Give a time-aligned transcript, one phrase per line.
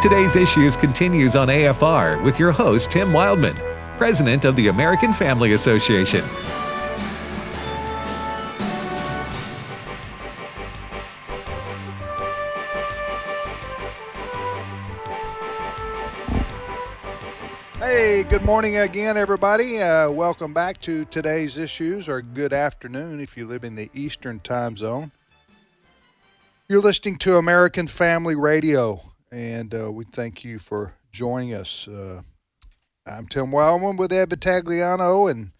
[0.00, 3.56] Today's Issues continues on AFR with your host, Tim Wildmon,
[3.98, 6.24] President of the American Family Association.
[17.80, 19.82] Hey, good morning again, everybody.
[19.82, 24.38] Uh, welcome back to today's issues, or good afternoon if you live in the Eastern
[24.38, 25.10] time zone.
[26.68, 31.86] You're listening to American Family Radio, and uh, we thank you for joining us.
[31.88, 32.22] Uh,
[33.06, 35.50] I'm Tim Wildmon with Ed Vitagliano, and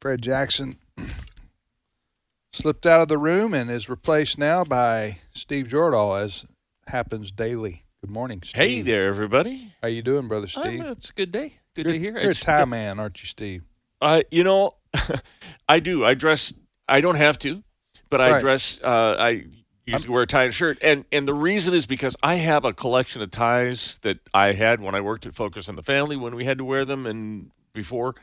[0.00, 0.78] Fred Jackson
[2.52, 6.44] slipped out of the room and is replaced now by Steve Jordahl, as
[6.88, 7.84] happens daily.
[8.02, 8.56] Good morning, Steve.
[8.56, 9.72] Hey there, everybody.
[9.82, 10.80] How you doing, brother Steve?
[10.80, 11.58] Uh, it's a good day.
[11.74, 12.12] Good you're, to hear.
[12.12, 13.62] You're a It's- tie man, aren't you, Steve?
[14.00, 14.76] Uh, you know,
[15.68, 16.04] I do.
[16.04, 16.52] I dress.
[16.88, 17.62] I don't have to,
[18.08, 18.40] but I Right.
[18.40, 18.80] dress.
[18.82, 19.44] Uh, I
[19.92, 22.72] usually wear a tie and shirt, and and the reason is because I have a
[22.72, 26.34] collection of ties that I had when I worked at Focus on the Family when
[26.34, 28.14] we had to wear them, and before.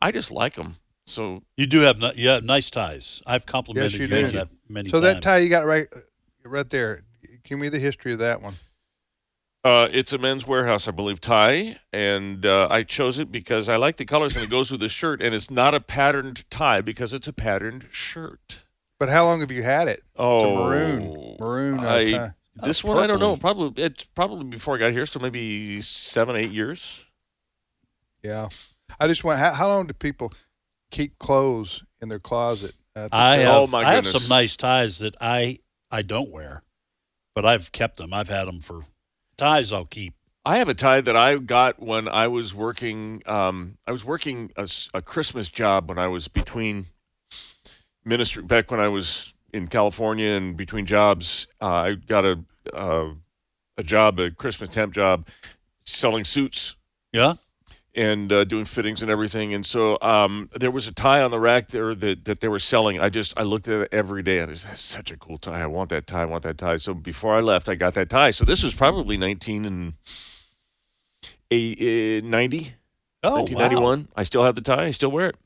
[0.00, 0.76] I just like them.
[1.06, 3.22] So You do have ni- you have nice ties.
[3.26, 4.36] I've complimented Yes, you, you on do.
[4.38, 5.14] that many So times.
[5.14, 5.86] that tie you got right,
[6.44, 7.02] right there.
[7.44, 8.54] Give me the history of that one.
[9.64, 13.76] Uh, it's a Men's Wearhouse, I believe, tie, and uh, I chose it because I
[13.76, 16.80] like the colors and it goes with the shirt, and it's not a patterned tie
[16.80, 18.64] because it's a patterned shirt.
[18.98, 20.02] But how long have you had it?
[20.16, 22.30] Oh, It's a maroon, maroon I- tie.
[22.60, 23.36] This Uh, one, I don't know.
[23.36, 27.04] Probably it's probably before I got here, so maybe seven, eight years.
[28.20, 28.48] Yeah,
[28.98, 29.38] I just want.
[29.38, 30.32] How, how long do people
[30.90, 32.74] keep clothes in their closet?
[32.96, 35.60] I I have Oh, my I have some nice ties that I
[35.92, 36.64] I don't wear,
[37.32, 38.12] but I've kept them.
[38.12, 38.80] I've had them for
[39.36, 39.72] ties.
[39.72, 40.14] I'll keep.
[40.44, 43.22] I have a tie that I got when I was working.
[43.24, 46.86] Um, I was working a Christmas job when I was between
[48.08, 48.42] ministry.
[48.42, 52.40] Back when I was in California and between jobs, uh, I got a
[52.74, 53.10] uh,
[53.76, 55.28] a job, a Christmas temp job,
[55.86, 56.74] selling suits
[57.12, 57.34] Yeah.
[57.94, 59.54] and uh, doing fittings and everything.
[59.54, 62.58] And so um, there was a tie on the rack there that, that they were
[62.58, 62.98] selling.
[63.00, 65.60] I just I looked at it every day and it's that's such a cool tie.
[65.62, 66.22] I want that tie.
[66.22, 66.76] I want that tie.
[66.76, 68.32] So before I left, I got that tie.
[68.32, 69.92] So this was probably 19 and
[71.50, 72.74] a, uh, 90,
[73.22, 73.36] Oh, wow.
[73.38, 74.08] 1991.
[74.16, 74.84] I still have the tie.
[74.86, 75.36] I still wear it.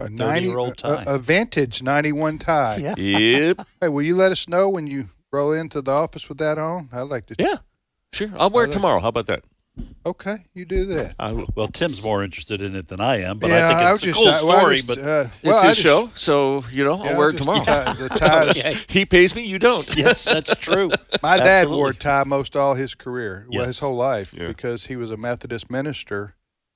[0.00, 1.04] A ninety year old tie.
[1.06, 2.76] a vintage ninety-one tie.
[2.76, 2.94] Yeah.
[2.96, 3.60] Yep.
[3.80, 6.88] Hey, will you let us know when you roll into the office with that on?
[6.92, 7.34] I'd like to.
[7.38, 7.56] yeah.
[8.12, 8.30] Sure.
[8.36, 9.00] I'll wear it like- tomorrow.
[9.00, 9.44] How about that?
[10.04, 11.14] Okay, you do that.
[11.18, 11.46] I will.
[11.54, 14.02] Well, Tim's more interested in it than I am, but yeah, I think it's was
[14.02, 14.74] a just, cool I- well, story.
[14.76, 17.30] just, but uh, well, it's I his just- show, so you know yeah, I'll wear
[17.30, 17.62] it tomorrow.
[17.62, 18.50] tie- the ties.
[18.58, 18.76] Okay.
[18.88, 19.46] He pays me.
[19.46, 19.90] You don't.
[19.96, 20.90] yes, that's true.
[21.22, 24.48] My dad wore a tie most all his career, well, his whole life, Yeah.
[24.48, 26.34] because he was a Methodist minister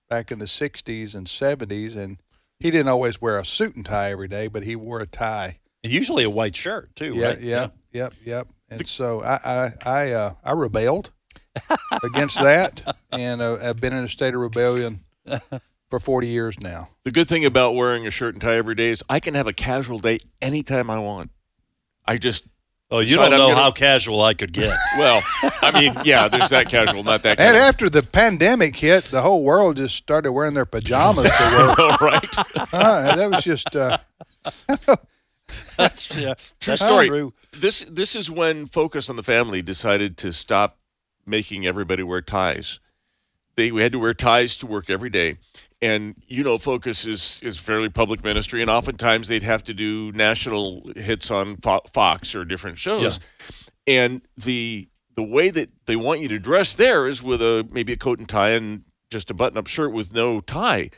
[0.08, 2.16] back in the '60s and '70s, and
[2.58, 5.58] he didn't always wear a suit and tie every day, but he wore a tie.
[5.84, 7.40] And usually a white shirt too, Yeah, right?
[7.40, 8.48] yeah, yep, yep.
[8.68, 11.12] And so I, I, I, uh, I rebelled
[12.02, 15.04] against that, and uh, I've been in a state of rebellion
[15.90, 16.88] for 40 years now.
[17.04, 19.46] The good thing about wearing a shirt and tie every day is I can have
[19.46, 21.30] a casual day anytime I want.
[22.04, 22.46] I just
[22.88, 24.72] Oh, you Decide don't I'm know gonna- how casual I could get.
[24.98, 25.20] well,
[25.60, 29.42] I mean, yeah, there's that casual, not that And after the pandemic hit, the whole
[29.42, 31.44] world just started wearing their pajamas to
[31.78, 31.78] work.
[31.80, 32.28] All right.
[32.56, 33.74] Huh, that was just.
[33.74, 33.98] Uh,
[35.76, 37.08] that's, yeah, True story.
[37.08, 37.34] True.
[37.52, 40.78] This this is when Focus on the Family decided to stop
[41.26, 42.78] making everybody wear ties.
[43.56, 45.38] They we had to wear ties to work every day.
[45.82, 50.10] And you know, Focus is is fairly public ministry, and oftentimes they'd have to do
[50.12, 53.20] national hits on Fo- Fox or different shows.
[53.86, 57.92] And the the way that they want you to dress there is with a maybe
[57.92, 60.90] a coat and tie and just a button up shirt with no tie.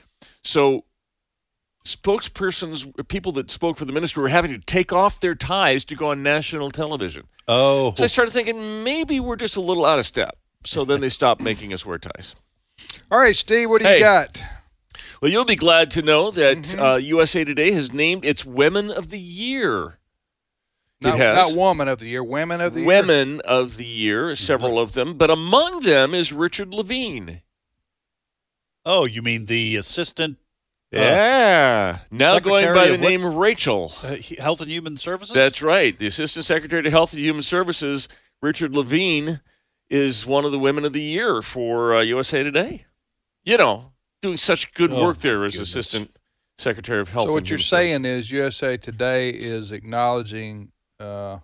[0.44, 0.84] So
[1.86, 5.94] spokespersons, people that spoke for the ministry, were having to take off their ties to
[5.96, 7.26] go on national television.
[7.46, 10.36] Oh, So I started thinking maybe we're just a little out of step.
[10.64, 12.34] So then they stopped making us wear ties.
[13.10, 13.98] all right, Steve, what do Hey.
[13.98, 14.42] you got?
[15.20, 16.80] Well, you'll be glad to know that Mm-hmm.
[16.80, 19.98] uh, USA Today has named its Women of the Year.
[21.00, 21.36] Not, it has.
[21.54, 22.86] not woman of the year, women of the year.
[22.88, 27.42] Women of the Year, several of them, but among them is Richard Levine.
[28.84, 30.38] oh, you mean the assistant
[30.92, 31.98] Uh, Yeah.
[32.10, 33.00] now going by the what?
[33.00, 33.92] name Rachel.
[34.02, 35.34] uh, Health and Human Services?
[35.34, 35.96] That's right.
[35.96, 38.08] The Assistant Secretary to Health and Human Services,
[38.42, 39.40] Richard Levine,
[39.90, 42.86] is one of the Women of the Year for uh, USA Today.
[43.44, 43.92] You know,
[44.22, 45.70] doing such good Oh, work there as goodness.
[45.70, 46.16] Assistant
[46.58, 47.28] Secretary of Health.
[47.28, 51.38] So what you're Human saying is USA Today is acknowledging, uh,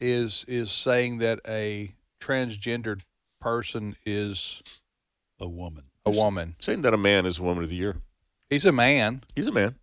[0.00, 3.02] is is saying that a transgendered
[3.40, 4.62] person is
[5.40, 5.84] a woman.
[6.04, 6.54] a woman.
[6.60, 7.96] Saying that a man is a Woman of the Year.
[8.50, 9.74] He's a man, He's a man.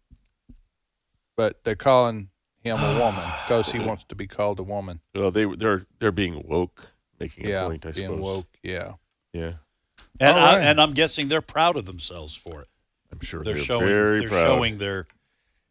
[1.35, 2.29] but they're calling
[2.63, 5.01] him a woman because he wants to be called a woman.
[5.13, 6.93] Well, they they're they're being woke.
[7.19, 7.85] making yeah, a point.
[7.85, 8.21] I being suppose.
[8.21, 8.47] woke.
[8.63, 8.93] Yeah.
[9.33, 9.53] Yeah,
[10.19, 12.67] And, All I, and I'm guessing they're proud of themselves for it.
[13.11, 13.87] I'm sure They're, they're, showing.
[13.87, 14.43] very they're proud.
[14.45, 15.07] showing their.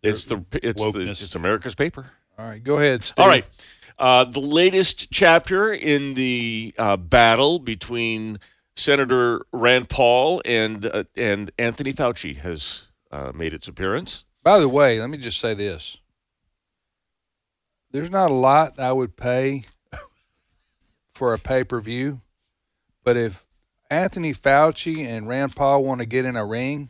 [0.02, 2.06] their it's the it's the it's America's paper.
[2.38, 3.02] All right, go ahead.
[3.02, 3.18] Steve.
[3.18, 3.44] All right.
[3.98, 8.38] Uh, the latest chapter in the uh, battle between
[8.74, 14.24] Senator Rand Paul and uh, and Anthony Fauci has uh, made its appearance.
[14.42, 15.98] By the way, let me just say this.
[17.90, 19.66] There's not a lot I would pay
[21.14, 22.22] for a pay per view,
[23.04, 23.44] but if
[23.92, 26.88] Anthony Fauci and Rand Paul want to get in a ring,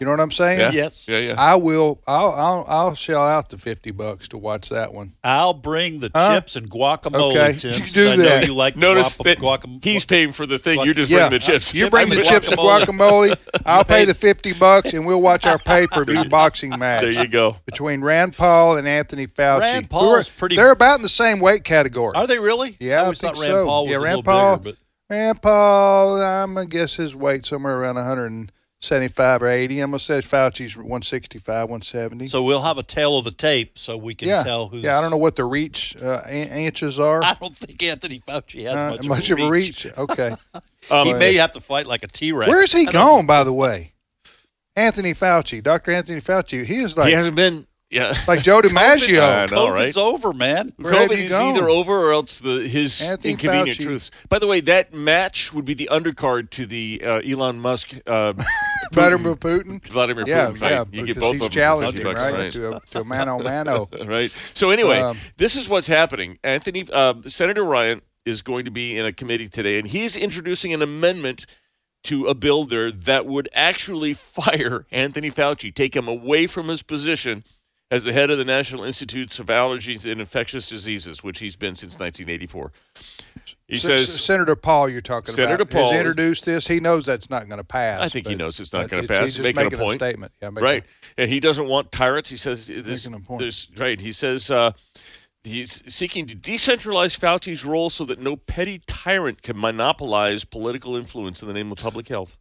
[0.00, 0.58] you know what I'm saying?
[0.58, 0.70] Yeah.
[0.72, 1.06] Yes.
[1.06, 1.34] Yeah, yeah.
[1.38, 2.00] I will.
[2.08, 2.64] I'll, I'll.
[2.66, 5.12] I'll shell out the fifty bucks to watch that one.
[5.22, 6.34] I'll bring the Huh?
[6.34, 7.72] chips and guacamole, Okay, Tim.
[7.74, 8.46] you do I know that.
[8.46, 10.78] you like Notice guac- that guacam- he's paying for the thing.
[10.80, 11.28] guac- You just Yeah.
[11.28, 11.72] bring the chips.
[11.74, 13.36] You bring the chips and guacamole.
[13.36, 13.62] guacamole.
[13.66, 17.02] I'll pay pay- the fifty bucks, and we'll watch our pay per view boxing match.
[17.02, 17.56] There you go.
[17.66, 19.60] between Rand Paul and Anthony Fauci.
[19.60, 22.14] Rand Paul's are- pretty- They're about in the same weight category.
[22.16, 22.76] Are they really?
[22.80, 23.66] Yeah, I I always think thought Rand so.
[23.66, 24.76] Paul was Yeah, a Rand little Paul- bigger, Rand
[25.08, 29.80] Paul, I'm gonna guess his weight somewhere around 175 or 80.
[29.80, 32.26] I'm gonna say Fauci's 165, 170.
[32.28, 34.82] so we'll have a tale of the tape so we can yeah, tell who's.
[34.82, 34.98] yeah.
[34.98, 37.22] I don't know what the reach uh, inches are.
[37.22, 39.86] I don't think Anthony Fauci has Uh, much, of a reach.
[39.96, 40.34] Okay.
[40.88, 42.48] Um, he may have to fight like a T Rex.
[42.48, 43.92] Where's he gone, by the way?
[44.76, 45.90] Anthony Fauci, Dr.
[45.90, 46.64] Anthony Fauci.
[46.64, 47.66] He is like he hasn't been.
[47.90, 48.14] Yeah.
[48.26, 49.20] like Joe DiMaggio.
[49.20, 49.88] I know, right?
[49.88, 50.72] COVID's over, man.
[50.76, 51.54] Where COVID is gone?
[51.56, 53.82] either over or else the his Anthony inconvenient Fauci.
[53.84, 54.10] truths.
[54.28, 58.32] By the way, that match would be the undercard to the uh, Elon Musk uh,
[58.92, 59.86] Vladimir Putin.
[59.88, 60.70] Vladimir Yeah, Putin fight.
[60.72, 63.04] yeah, you get both he's of them challenging, 50 bucks, right, to a, to a
[63.04, 63.88] mano mano.
[64.04, 64.30] right.
[64.54, 66.38] So anyway, Um, this is what's happening.
[66.42, 70.72] Anthony uh, Senator Rand is going to be in a committee today, and he's introducing
[70.74, 71.46] an amendment
[72.02, 76.82] to a bill there that would actually fire Anthony Fauci, take him away from his
[76.82, 77.44] position
[77.90, 81.74] as the head of the National Institutes of Allergies and Infectious Diseases, which he's been
[81.74, 82.72] since 1984.
[83.68, 84.24] He S- says.
[84.24, 86.66] Senator Paul, you're talking Senator about, Paul has introduced this.
[86.66, 88.00] He knows that's not going to pass.
[88.00, 89.20] I think he knows it's not gonna pass.
[89.22, 89.98] He's just Making a making point.
[90.00, 90.32] statement.
[90.40, 90.84] Yeah, making right,
[91.18, 92.30] and he doesn't want tyrants.
[92.30, 93.66] He says this, Making a point.
[93.76, 94.00] right.
[94.00, 94.72] He says uh,
[95.44, 101.42] he's seeking to decentralize Fauci's role so that no petty tyrant can monopolize political influence
[101.42, 102.36] in the name of public health.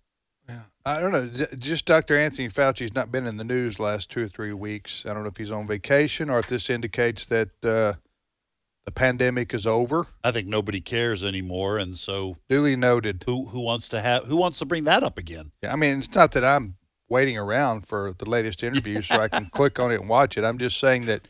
[0.85, 1.27] I don't know.
[1.57, 2.15] Just Dr.
[2.15, 5.03] Anthony Fauci's not been in the news last two or three weeks.
[5.07, 7.93] I don't know if he's on vacation or if this indicates that uh,
[8.85, 10.05] the pandemic is over.
[10.23, 13.23] I think nobody cares anymore, and so Duly noted.
[13.25, 15.51] who who wants to have who wants to bring that up again?
[15.63, 16.75] Yeah, I mean, it's not that I'm
[17.09, 20.43] waiting around for the latest interview so I can click on it and watch it.
[20.43, 21.27] I'm just saying that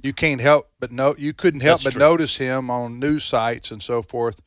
[0.00, 2.08] you can't help but no, you couldn't help That's but true.
[2.08, 4.40] notice him on news sites and so forth.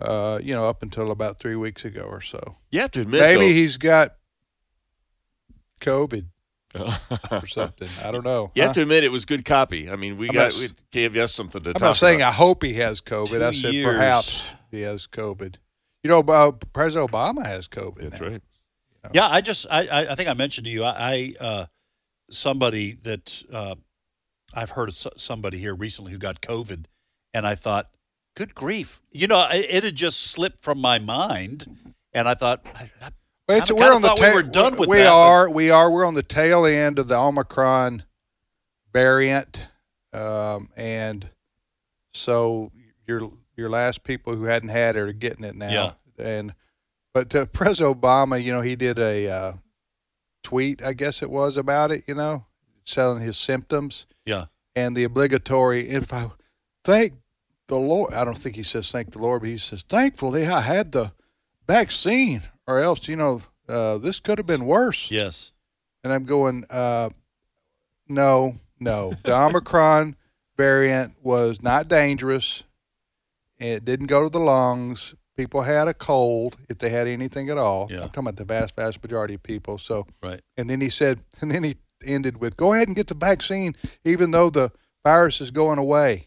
[0.00, 2.56] Uh, you know, up until about three weeks ago or so.
[2.70, 4.14] You have to admit, Maybe he's got
[5.80, 6.26] COVID
[7.30, 7.88] or something.
[8.02, 8.50] I don't know.
[8.54, 8.68] you huh?
[8.68, 9.90] have to admit it was good copy.
[9.90, 12.20] I mean, we I'm got not- we gave us something to I'm talk not saying
[12.20, 12.28] about.
[12.28, 13.42] I hope he has COVID.
[13.42, 13.84] I said years.
[13.84, 15.56] perhaps he has COVID.
[16.02, 18.10] You know, uh, President Obama has COVID.
[18.10, 18.28] That's now.
[18.28, 18.42] right.
[19.12, 21.66] Yeah, I just I I, I think I mentioned to you I, I uh,
[22.30, 23.74] somebody that uh,
[24.54, 26.84] I've heard of somebody here recently who got COVID,
[27.34, 27.90] and I thought,
[28.40, 32.64] good grief, you know, it, had just slipped from my mind, and I thought.
[32.74, 33.10] I, I,
[33.46, 34.34] Well, Kinda- we're on the thought we tail.
[34.34, 35.50] were done with we that, but- are.
[35.50, 35.90] We are.
[35.90, 38.04] We're on the tail end of the Omicron
[38.94, 39.62] variant,
[40.14, 41.28] um, and
[42.14, 42.72] so
[43.06, 45.70] your your last people who hadn't had it are getting it now.
[45.70, 45.92] Yeah.
[46.24, 46.54] And
[47.12, 49.52] but uh, President Obama, you know, he did a uh,
[50.42, 52.04] tweet, I guess it was about it.
[52.06, 52.46] You know,
[52.86, 55.90] selling his symptoms yeah, and the obligatory.
[55.90, 56.30] If I
[56.84, 57.14] thank
[57.70, 60.60] the Lord, I don't think he says thank the Lord, but he says thankfully I
[60.60, 61.12] had the
[61.66, 65.10] vaccine, or else you know uh, this could have been worse.
[65.10, 65.52] yes,
[66.02, 67.10] And I'm going, uh,
[68.08, 69.14] no, no.
[69.22, 70.16] The Omicron
[70.56, 72.64] variant was not dangerous.
[73.58, 75.14] It didn't go to the lungs.
[75.36, 77.86] People had a cold if they had anything at all.
[77.88, 78.02] Yeah.
[78.02, 79.78] I'm talking about the vast, vast majority of people.
[79.78, 80.40] So, right.
[80.56, 83.76] and then he said, and then he ended with, go ahead and get the vaccine,
[84.04, 84.72] even though the
[85.04, 86.26] virus is going away.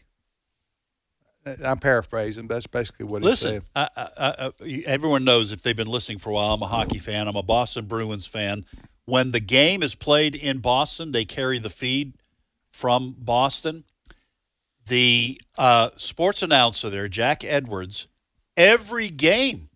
[1.46, 2.46] Uh, I'm paraphrasing.
[2.46, 3.62] But that's basically what he Listen, said.
[3.74, 6.66] I, I, I, I- everyone knows if they've been listening for a while, I'm a
[6.66, 7.28] hockey fan.
[7.28, 8.64] I'm a Boston Bruins fan.
[9.06, 12.14] When the game is played in Boston, they carry the feed
[12.72, 13.84] from Boston.
[14.86, 18.06] The uh, sports announcer there, Jack Edwards,
[18.56, 19.68] every game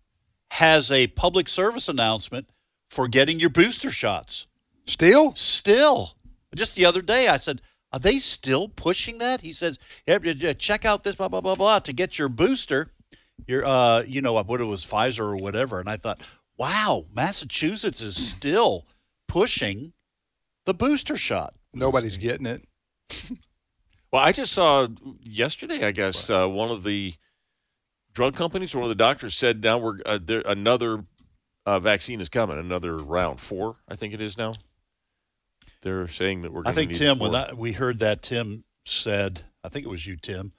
[0.51, 2.49] has a public service announcement
[2.89, 4.47] for getting your booster shots.
[4.87, 5.33] Still?
[5.35, 6.15] Still,
[6.55, 10.53] just the other day, I said, "Are they still pushing that?" He says, "Yeah, yeah,
[10.53, 12.91] "Check out this blah blah blah blah to get your booster,
[13.47, 16.21] your uh, you know what it was Pfizer or whatever." And I thought,
[16.57, 18.85] "Wow, Massachusetts is still
[19.27, 19.93] pushing
[20.65, 22.65] the booster shot." Nobody's getting it.
[24.11, 24.87] Well, I just saw
[25.21, 27.13] yesterday, I guess, uh, one of the
[28.13, 31.05] drug companies or one of the doctors said now we're uh, there, another
[31.67, 34.53] uh, vaccine is coming, another round four, I think it is now.
[35.81, 36.61] They're saying that we're.
[36.61, 39.89] I gonna think need Tim, when that, we heard that, Tim said, I think it
[39.89, 40.51] was you, Tim.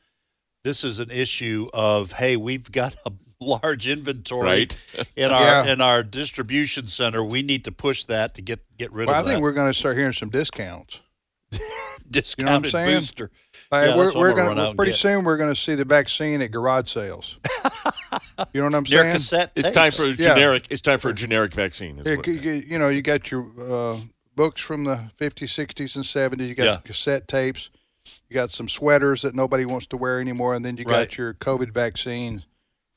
[0.64, 4.76] This is an issue of hey, we've got a large inventory Right.
[5.16, 5.72] in our Yeah.
[5.72, 7.24] in our distribution center.
[7.24, 9.42] We need to push that to get get rid of Well, I of think that
[9.42, 11.00] we're going to start hearing some discounts.
[12.10, 12.98] discounted saying?
[12.98, 13.30] booster.
[13.72, 14.98] Uh, Yeah, we're we're gonna gonna pretty get.
[14.98, 15.24] soon.
[15.24, 17.36] We're going to see the vaccine at garage sales.
[18.52, 19.12] you know what I'm Near saying?
[19.14, 19.52] cassette.
[19.56, 20.34] It's time for a Yeah.
[20.34, 20.66] generic.
[20.70, 21.98] It's time for a generic vaccine.
[21.98, 23.98] is Yeah, what- you, you- you know, you got your uh,
[24.40, 26.48] books from the 50s, 60s, and 70s.
[26.48, 26.70] You got Yeah.
[26.72, 27.68] your cassette tapes.
[28.30, 31.10] You got some sweaters that nobody wants to wear anymore, and then you Right.
[31.10, 32.44] got your COVID vaccine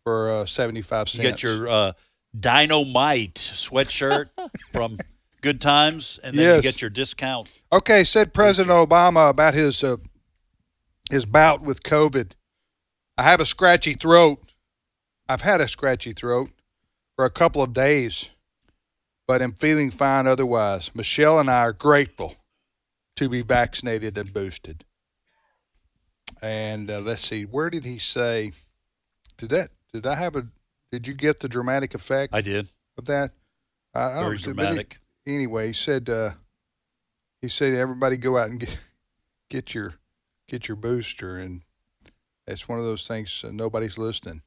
[0.05, 1.15] for uh, 75 cents.
[1.15, 1.91] You get your uh,
[2.39, 4.29] dynamite sweatshirt
[4.71, 4.99] from
[5.41, 7.49] Good Times, and then you get your discount.
[7.73, 9.97] Okay, said President Obama about his uh,
[11.11, 12.31] his bout with COVID.
[13.17, 14.53] I have a scratchy throat.
[15.27, 16.51] I've had a scratchy throat
[17.17, 18.29] for a couple of days,
[19.33, 20.91] but am feeling fine otherwise.
[20.93, 22.35] Michelle and I are grateful
[23.15, 24.85] to be vaccinated and boosted.
[26.39, 28.51] And uh, let's see, where did he say?
[29.37, 29.69] Did that?
[29.91, 30.45] Did I have a?
[30.91, 32.67] Did you get the dramatic effect I did.
[32.95, 33.31] of that?
[33.95, 34.99] I, Very see- he- dramatic.
[35.25, 36.33] anyway, he said uh,
[37.41, 38.77] he said everybody go out and get
[39.49, 39.95] get your
[40.47, 41.61] get your booster, and
[42.45, 44.43] it's one of those things uh, nobody's listening.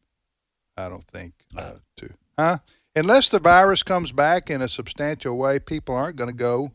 [0.76, 2.58] I don't think uh, to huh
[2.96, 6.72] unless the virus comes back in a substantial way, people aren't going to go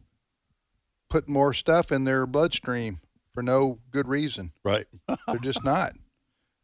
[1.09, 3.01] put more stuff in their bloodstream
[3.33, 4.53] for no good reason.
[4.63, 4.85] Right.
[5.27, 5.93] They're just not.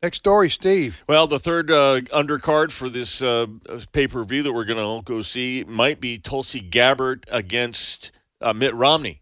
[0.03, 1.03] Next story, Steve.
[1.09, 3.47] Well, the third uh, undercard for this uh,
[3.91, 8.53] pay per view that we're going to go see might be Tulsi Gabbard against uh,
[8.53, 9.21] Mitt Romney.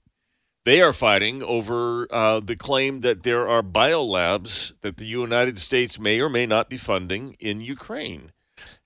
[0.66, 5.98] They are fighting over uh, the claim that there are biolabs that the United States
[5.98, 8.32] may or may not be funding in Ukraine.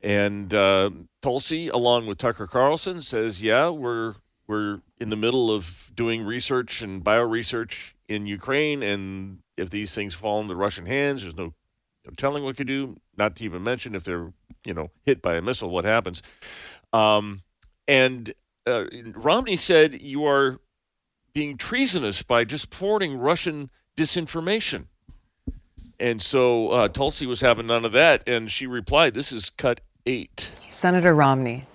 [0.01, 0.91] And uh,
[1.21, 4.15] Tulsi, along with Tucker Carlson, says, "Yeah, we're
[4.47, 9.93] we're in the middle of doing research and bio research in Ukraine, and if these
[9.93, 11.53] things fall into Russian hands, there's no
[12.05, 12.95] no telling what could do.
[13.17, 14.31] Not to even mention if they're
[14.65, 16.23] you know hit by a missile, what happens?"
[16.93, 17.41] Um,
[17.85, 18.33] and
[18.65, 20.59] uh, Romney said, "You are
[21.33, 24.85] being treasonous by just forwarding Russian disinformation."
[25.99, 29.81] And so uh, Tulsi was having none of that, and she replied, "This is cut
[30.05, 30.55] eight.
[30.71, 31.65] Senator Romney,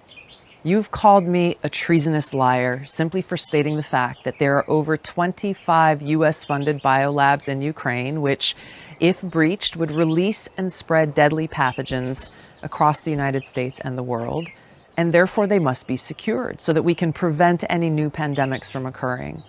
[0.63, 4.97] you've called me a treasonous liar simply for stating the fact that there are over
[4.97, 6.45] 25 U.S.
[6.45, 8.57] funded biolabs in Ukraine, which,
[9.01, 12.31] if breached, would release and spread deadly pathogens
[12.63, 14.49] across the United States and the world.
[14.97, 18.87] And therefore, they must be secured so that we can prevent any new pandemics from
[18.87, 19.43] occurring.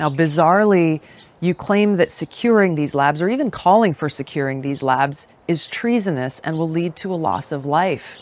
[0.00, 1.02] Now, bizarrely,
[1.40, 6.40] you claim that securing these labs, or even calling for securing these labs, is treasonous
[6.42, 8.20] and will lead to a loss of life.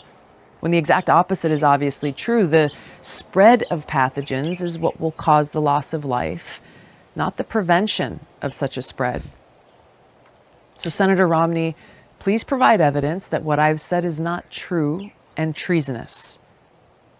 [0.59, 2.69] When the exact opposite is obviously true, the
[3.01, 6.59] spread of pathogens is what will cause the loss of life,
[7.15, 9.23] not the prevention of such a spread.
[10.77, 11.77] So, Senator Romney,
[12.19, 16.39] please provide evidence that what I've said is not true and treasonous.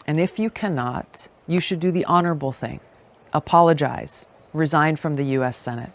[0.06, 2.82] And if you cannot, you should do the honorable thing
[3.34, 5.58] apologize, resign from the U.S.
[5.58, 5.92] Senate.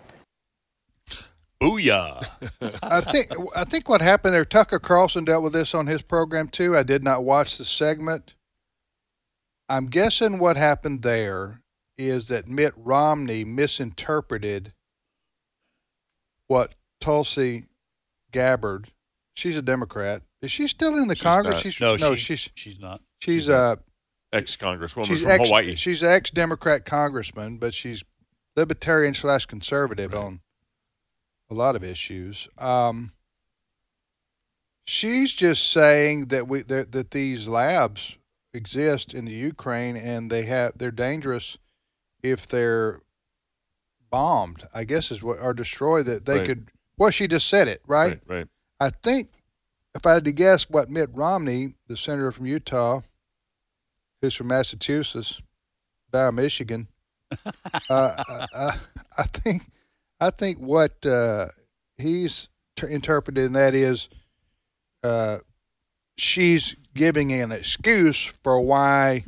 [1.60, 2.26] Booyah.
[2.82, 4.44] I think I think what happened there.
[4.44, 6.76] Tucker Carlson dealt with this on his program too.
[6.76, 8.34] I did not watch the segment.
[9.68, 11.62] I'm guessing what happened there
[11.96, 14.74] is that Mitt Romney misinterpreted
[16.48, 17.64] what Tulsi
[18.32, 18.88] Gabbard.
[19.34, 20.22] She's a Democrat.
[20.42, 21.54] Is she still in the She's Congress?
[21.54, 21.62] not.
[21.62, 23.00] She's, No, no, she, she's she's not.
[23.20, 23.76] she's uh
[24.32, 25.74] Ex Congresswoman she's from ex Hawaii.
[25.76, 28.02] she's ex Democrat congressman, but she's
[28.56, 30.40] libertarian slash conservative on
[31.50, 32.48] a lot of issues.
[32.58, 33.12] Um,
[34.84, 38.16] she's just saying that we that, that these labs
[38.52, 41.58] exist in the Ukraine and they have they're dangerous
[42.22, 43.00] if they're
[44.10, 44.66] bombed.
[44.72, 46.46] I guess is what or destroyed that they Right.
[46.46, 46.70] could.
[46.96, 48.20] Well, she just said it right.
[48.28, 48.48] right, right.
[48.80, 49.30] I think
[49.94, 53.00] if I had to guess what Mitt Romney, the senator from Utah,
[54.20, 55.40] who's from Massachusetts,
[56.10, 56.88] by Michigan,
[57.90, 58.22] uh,
[58.54, 58.78] I,
[59.18, 59.62] I think
[60.20, 61.46] I think what uh,
[61.98, 64.08] he's ter- interpreted in that is
[65.02, 65.38] uh,
[66.16, 69.24] she's giving an excuse for why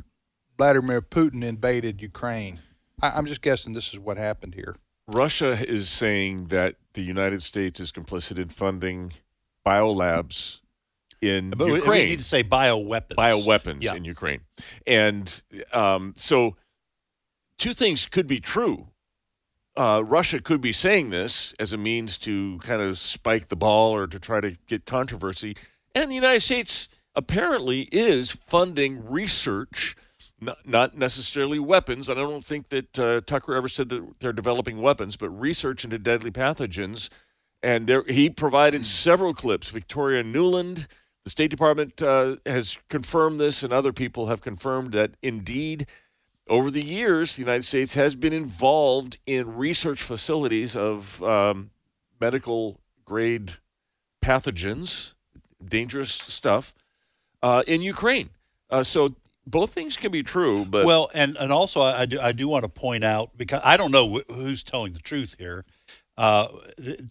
[0.57, 2.59] Vladimir Putin invaded Ukraine.
[3.01, 4.75] I, I'm just guessing this is what happened here.
[5.07, 9.13] Russia is saying that the United States is complicit in funding
[9.65, 10.59] biolabs
[11.21, 12.09] in But we- we Ukraine.
[12.09, 13.15] need to say bioweapons.
[13.15, 13.95] bioweapons Yeah.
[13.95, 14.41] in Ukraine.
[14.85, 15.41] And
[15.73, 16.55] um, so
[17.57, 18.87] two things could be true.
[19.77, 23.91] uh, Russia could be saying this as a means to kind of spike the ball
[23.91, 25.55] or to try to get controversy.
[25.93, 29.95] And the United States apparently is funding research,
[30.41, 32.09] not, not necessarily weapons.
[32.09, 35.83] And I don't think that uh, Tucker ever said that they're developing weapons, but research
[35.83, 37.09] into deadly pathogens.
[37.61, 39.69] And there, he provided several clips.
[39.69, 40.87] Victoria Nuland,
[41.23, 45.87] the State Department uh, has confirmed this, and other people have confirmed that indeed
[46.49, 51.71] over the years, the United States has been involved in research facilities of um,
[52.19, 53.53] medical grade
[54.23, 55.13] pathogens,
[55.63, 56.75] dangerous stuff,
[57.41, 58.29] uh, in Ukraine.
[58.69, 62.33] Uh, so both things can be true, but well, and and also I do I
[62.33, 65.63] do want to point out because I don't know wh- who's telling the truth here.
[66.17, 66.47] Uh,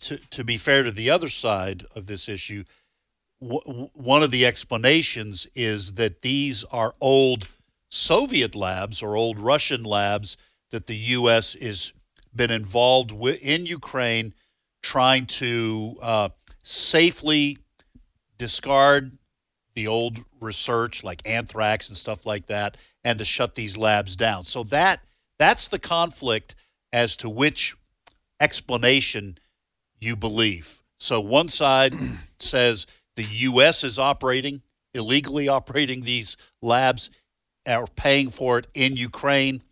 [0.00, 2.64] to to be fair to the other side of this issue,
[3.40, 7.48] w- one of the explanations is that these are old
[7.90, 10.36] Soviet labs or old Russian labs
[10.70, 11.54] that the U.S.
[11.54, 11.92] is
[12.34, 14.34] been involved with in Ukraine,
[14.82, 16.28] trying to uh,
[16.62, 17.58] safely
[18.38, 19.16] discard
[19.74, 24.44] the old research like anthrax and stuff like that, and to shut these labs down.
[24.44, 25.00] So that
[25.38, 26.54] that's the conflict
[26.92, 27.76] as to which
[28.40, 29.38] explanation
[29.98, 30.82] you believe.
[30.98, 31.94] So one side
[32.38, 33.84] says the U.S.
[33.84, 34.62] is operating
[34.96, 37.10] illegally operating these labs
[37.66, 39.62] are paying for it in Ukraine.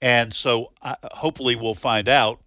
[0.00, 2.40] And so uh, hopefully we'll find out.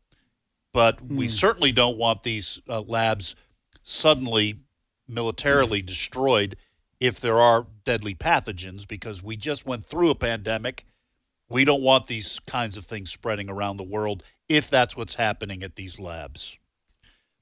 [0.73, 1.17] But mm.
[1.17, 1.31] we hmm.
[1.31, 3.35] certainly don't want these uh, labs
[3.83, 4.59] suddenly
[5.07, 6.55] militarily destroyed
[6.99, 10.85] if there are deadly pathogens because we just went through a pandemic.
[11.49, 15.63] We don't want these kinds of things spreading around the world if that's what's happening
[15.63, 16.57] at these labs.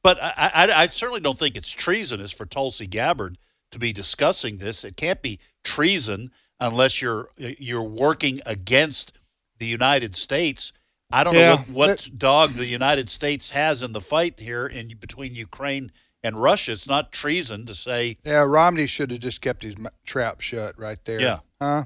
[0.01, 3.37] But I, I, I certainly don't think it's treasonous for Tulsi Gabbard
[3.71, 4.83] to be discussing this.
[4.83, 9.13] It can't be treason unless you're you're working against
[9.57, 10.73] the United States.
[11.11, 14.39] I don't yeah, know what, what that, dog the United States has in the fight
[14.39, 15.91] here in between Ukraine
[16.23, 16.73] and Russia.
[16.73, 18.17] It's not treason to say.
[18.23, 19.75] Yeah, Romney should have just kept his
[20.05, 21.19] trap shut right there.
[21.19, 21.85] Yeah, huh?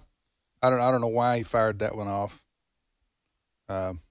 [0.62, 0.79] I don't.
[0.79, 2.41] I don't know why he fired that one off.
[3.69, 4.01] Um,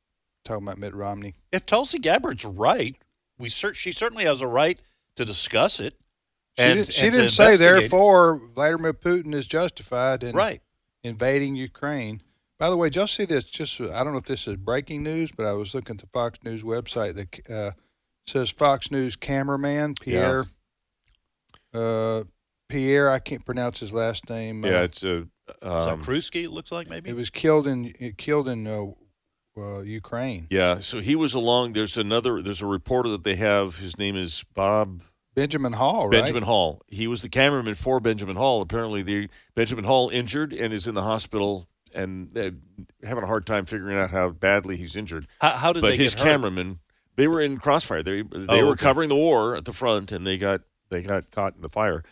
[0.44, 1.34] talking about Mitt Romney.
[1.52, 2.96] If Tulsi Gabbard's right,
[3.38, 4.80] we cert- she certainly has a right
[5.16, 5.94] to discuss it.
[6.58, 10.60] She, and, did, she didn't say therefore Vladimir Putin is justified in right.
[11.02, 12.20] invading Ukraine.
[12.58, 13.44] By the way, did y'all see this?
[13.44, 16.06] Just I don't know if this is breaking news, but I was looking at the
[16.08, 17.70] Fox News website that uh,
[18.26, 20.46] says Fox News cameraman Pierre
[21.72, 21.80] yeah.
[21.80, 22.24] uh,
[22.68, 23.10] Pierre.
[23.10, 24.64] I can't pronounce his last name.
[24.64, 25.26] Yeah, uh, it's a
[25.62, 26.44] um, Krusky.
[26.44, 28.86] It looks like maybe it was killed in it killed in uh,
[29.56, 30.46] uh, Ukraine.
[30.50, 31.72] Yeah, so he was along.
[31.72, 32.42] There's another.
[32.42, 33.76] There's a reporter that they have.
[33.76, 35.00] His name is Bob.
[35.34, 36.18] Benjamin Hall, right?
[36.18, 36.82] Benjamin Hall.
[36.88, 38.60] He was the cameraman for Benjamin Hall.
[38.60, 42.50] Apparently, the Benjamin Hall injured and is in the hospital and uh,
[43.06, 45.26] having a hard time figuring out how badly he's injured.
[45.40, 46.80] How, how did but they his cameraman?
[47.16, 48.02] They were in crossfire.
[48.02, 48.84] They they oh, were okay.
[48.84, 52.02] covering the war at the front, and they got they got caught in the fire,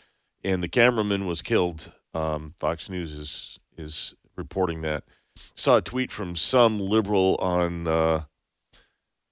[0.45, 1.93] and the cameraman was killed.
[2.15, 5.05] Um, Fox News is is reporting that.
[5.55, 7.87] Saw a tweet from some liberal on.
[7.87, 8.23] Uh,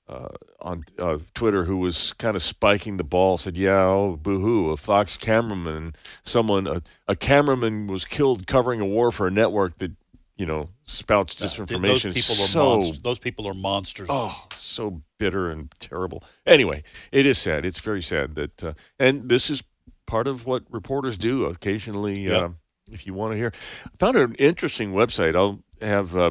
[0.08, 0.28] uh,
[0.60, 4.76] on uh, Twitter who was kind of spiking the ball said, "Yeah, oh, boo-hoo, a
[4.76, 5.94] Fox cameraman,
[6.24, 9.92] someone, a, a, cameraman was killed covering a war for a network that,
[10.36, 14.08] you know, spouts disinformation." those people are so, monst- Those people are monsters.
[14.10, 16.22] Oh, so bitter and terrible.
[16.46, 17.66] Anyway, it is sad.
[17.66, 19.62] It's very sad that, uh, and this is
[20.06, 22.20] part of what reporters do occasionally.
[22.20, 22.42] Yep.
[22.42, 22.48] Uh,
[22.90, 23.52] if you want to hear,
[23.84, 25.36] I found an interesting website.
[25.36, 26.30] I'll have uh,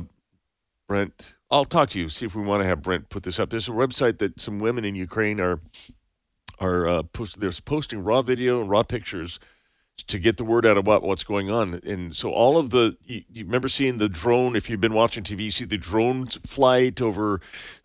[0.87, 3.49] Brent I'll talk to you, see if we want to have Brent put this up.
[3.49, 5.61] There's a website that some women in Ukraine are
[6.59, 9.39] are uh, post, they're posting raw video and raw pictures
[10.07, 11.75] to get the word out about what's going on.
[11.85, 15.23] And so all of the you, you remember seeing the drone if you've been watching
[15.23, 17.41] TV, you see the drone flight over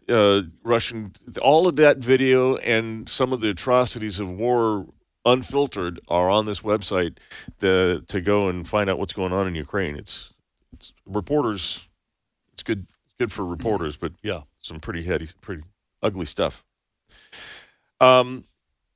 [0.08, 4.86] uh, Russian all of that video and some of the atrocities of war
[5.24, 7.18] unfiltered are on this website
[7.60, 9.96] the, to go and find out what's going on in Ukraine.
[9.96, 10.32] It's
[10.72, 11.86] it's reporters
[12.52, 12.86] it's good
[13.22, 15.62] good for reporters, but yeah, some pretty heady, pretty
[16.02, 16.64] ugly stuff.
[18.00, 18.42] Um,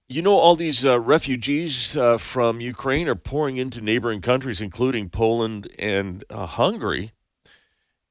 [0.09, 5.11] you know, all these uh, refugees uh, from Ukraine are pouring into neighboring countries, including
[5.11, 7.13] Poland and uh, Hungary.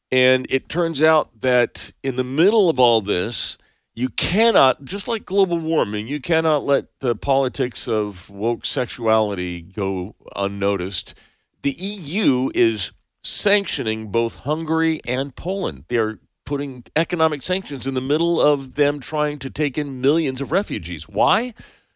[0.10, 3.58] And it turns out that in the middle of all this,
[3.94, 10.16] you cannot, just like global warming, you cannot let the politics of woke sexuality go
[10.34, 11.14] unnoticed.
[11.62, 12.94] The EU is
[13.26, 15.86] sanctioning both Hungary and Poland.
[15.88, 20.52] They're putting economic sanctions in the middle of them trying to take in millions of
[20.52, 21.10] refugees.
[21.10, 21.54] Why?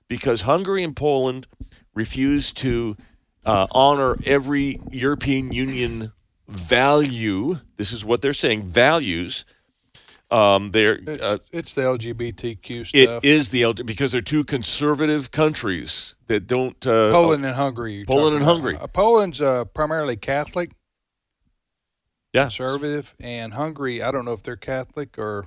[0.07, 1.45] Because Hungary and Poland
[1.93, 2.97] refuse to
[3.45, 6.11] uh, honor every European Union
[6.47, 7.59] value.
[7.77, 9.45] This is what they're saying values
[10.31, 13.25] Um, they're It's, uh, it's the LGBTQ it stuff.
[13.25, 16.85] is the LG because they're two conservative countries that don't.
[16.85, 18.05] Uh, Poland and Hungary.
[18.05, 18.45] Poland and.
[18.45, 18.77] Hungary.
[18.77, 20.71] Uh, Poland's uh, primarily Catholic,
[22.33, 24.01] yeah, conservative, and Hungary.
[24.01, 25.45] I don't know if they're Catholic or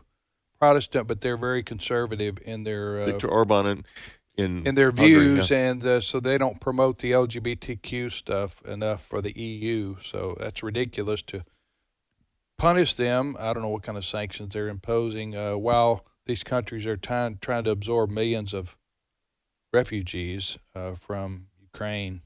[0.59, 3.85] Protestant, but they're very conservative in their uh, Viktor Orban in
[4.37, 5.71] in, in their Hungary, views, yeah.
[5.71, 9.97] and uh, so they don't promote the LGBTQ stuff enough for the EU.
[10.01, 11.45] So that's ridiculous to
[12.59, 13.37] punish them.
[13.39, 17.39] I don't know what kind of sanctions they're imposing uh, while these countries are trying
[17.41, 18.77] trying to absorb millions of
[19.73, 22.23] refugees uh, from Ukraine.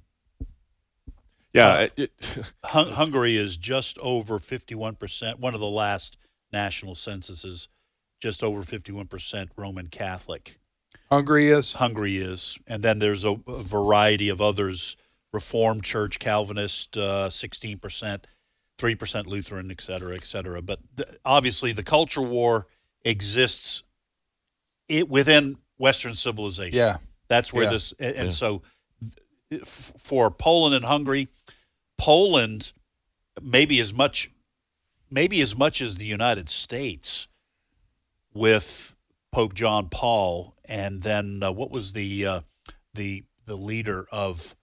[1.57, 6.17] Yeah, it- it- Hun- Hungary is just over 51%, one of the last
[6.53, 7.69] national censuses,
[8.21, 10.59] just over 51% Roman Catholic.
[11.11, 11.75] Hungary is.
[11.75, 12.59] Hungary is.
[12.67, 14.97] And then there's a, a variety of others
[15.33, 18.25] Reformed Church, Calvinist, uh, 16%,
[18.79, 20.63] 3% Lutheran, et cetera, et cetera.
[20.63, 22.67] But th- obviously, the culture war
[23.05, 23.83] exists
[24.89, 26.77] it, within Western civilization.
[26.79, 26.97] Yeah.
[27.29, 27.71] That's where Yeah.
[27.71, 28.31] this, and, and Yeah.
[28.31, 28.76] so th- f-
[29.65, 31.29] for Poland and Hungary,
[31.99, 32.73] Poland
[33.41, 34.31] maybe as much,
[35.11, 37.29] maybe as much as the United States
[38.33, 38.95] with
[39.33, 42.41] Pope John Paul, and then uh, what was the uh,
[42.95, 44.55] the the leader of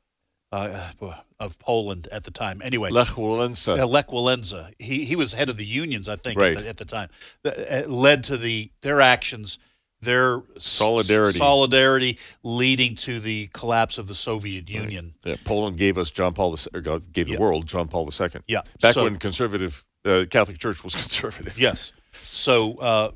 [0.51, 0.91] uh,
[1.39, 2.61] of Poland at the time?
[2.63, 3.89] Anyway, Lech Walesa.
[3.89, 4.73] Lech Walesa.
[4.79, 6.55] He he was head of the unions, I think, Right.
[6.57, 7.09] at, the, at the time.
[7.43, 9.59] That uh, led to the their actions,
[10.03, 11.37] their Solidarity.
[11.37, 15.13] solidarity, leading to the collapse of the Soviet Union.
[15.25, 17.39] Yeah, Poland gave us John Paul II, or gave the Yeah.
[17.39, 18.29] world John Paul II.
[18.47, 18.61] Yeah.
[18.81, 21.57] back So- when conservative uh, Catholic Church was conservative.
[21.57, 21.91] Yes.
[22.13, 23.11] So uh,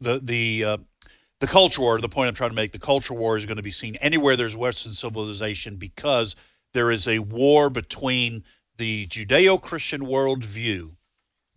[0.00, 0.76] the the uh,
[1.40, 2.00] the culture war.
[2.00, 4.36] The point I'm trying to make: the culture war is going to be seen anywhere
[4.36, 6.34] there's Western civilization because
[6.72, 8.42] there is a war between
[8.76, 10.96] the Judeo-Christian worldview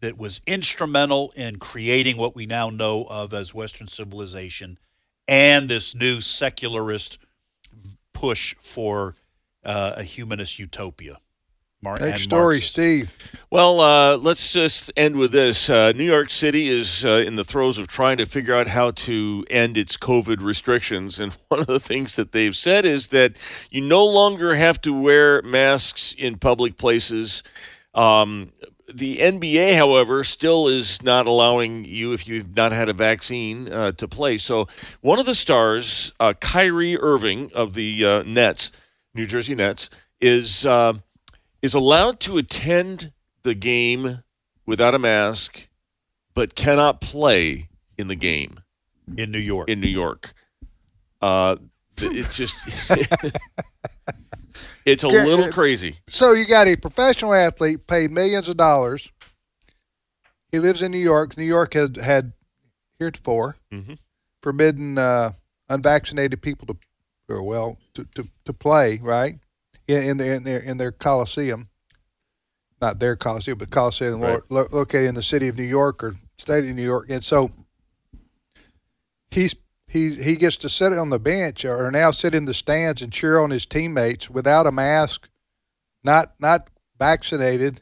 [0.08, 4.80] that was instrumental in creating what we now know of as Western civilization,
[5.28, 7.17] and this new secularist
[8.13, 9.15] push for
[9.65, 11.17] uh, a humanist utopia.
[11.82, 12.72] Mar- Next and story, Marxist.
[12.72, 13.17] Steve.
[13.52, 15.70] Well, uh, let's just end with this.
[15.70, 18.91] Uh, New York City is uh, in the throes of trying to figure out how
[18.91, 21.20] to end its COVID restrictions.
[21.20, 23.36] And one of the things that they've said is that
[23.70, 27.43] you no longer have to wear masks in public places.
[27.93, 28.54] Um,
[28.93, 33.91] the NBA, however, still is not allowing you, if you've not had a vaccine, uh,
[33.93, 34.38] to play.
[34.38, 34.67] So
[35.02, 38.71] one of the stars, uh, Kyrie Irving of the uh, Nets,
[39.13, 39.89] New Jersey Nets,
[40.21, 40.65] is.
[40.65, 40.93] Uh,
[41.62, 43.12] is allowed to attend
[43.43, 44.23] the game
[44.65, 45.67] without a mask,
[46.34, 48.60] but cannot play in the game
[49.17, 49.69] in New York.
[49.69, 50.34] in New York.
[51.21, 51.56] Uh,
[51.97, 52.56] it's just,
[54.88, 55.97] it's a little it- crazy.
[56.10, 59.10] So you got a professional athlete paid millions of dollars.
[60.52, 61.38] He lives in New York.
[61.38, 62.34] New York had had
[63.00, 63.97] heretofore Mhm.
[64.41, 65.32] forbidden uh,
[65.69, 66.78] unvaccinated people to,
[67.30, 69.36] or well, to, to, to play right
[69.88, 71.67] in, in their in their in their coliseum.
[72.80, 74.39] Not their coliseum, but coliseum Right.
[74.50, 77.52] lo- located in the city of New York or state of New York, and so
[79.32, 79.56] he's
[79.97, 83.12] he's he gets to sit on the bench or now sit in the stands and
[83.12, 85.29] cheer on his teammates without a mask,
[86.03, 87.81] not not vaccinated,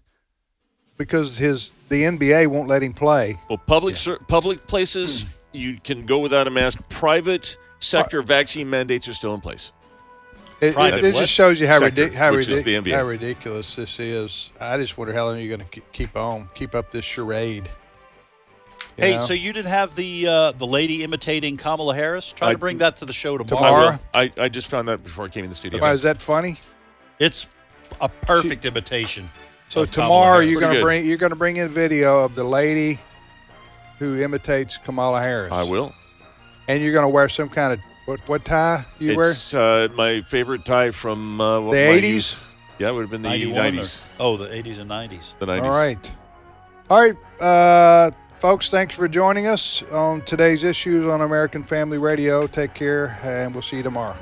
[0.98, 3.38] because his the NBA won't let him play.
[3.50, 6.88] Well, public cer- public places you can go without a mask.
[6.90, 9.72] Private sector uh, vaccine mandates are still in place.
[10.62, 13.76] It, Private it, it just shows you how, Sector, ridic- how, which ridic- how ridiculous
[13.76, 14.50] this is.
[14.60, 17.70] I just wonder how long you're going to keep on, keep up this charade.
[18.98, 19.26] You Hey, know?
[19.26, 22.32] so you didn't have the uh, the lady imitating Kamala Harris?
[22.32, 24.00] Try I- to bring that to the show I, tomorrow.
[24.14, 25.82] I, I just found that before I came in the studio.
[25.82, 26.58] why is that funny?
[27.20, 27.50] It's
[28.02, 29.30] a perfect imitation.
[29.70, 33.00] So tomorrow you're going to bring you're going to bring in video of the lady
[34.00, 35.52] who imitates Kamala Harris.
[35.52, 35.94] I will.
[36.68, 39.32] And you're going to wear some kind of what what tie you wear?
[39.32, 42.50] It's uh, my favorite tie from uh, The 80s?
[42.80, 44.02] Yeah, it would have been the 91 or- 90s.
[44.20, 45.34] oh, the 80s and 90s.
[45.40, 45.64] The 90s.
[45.64, 46.14] All right.
[46.90, 52.48] All right, uh, folks, thanks for joining us on today's issues on American Family Radio.
[52.48, 54.16] Take care, and we'll see you tomorrow.